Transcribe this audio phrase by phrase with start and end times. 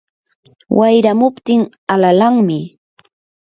[0.77, 1.61] wayramuptin
[1.93, 2.59] alalanmi.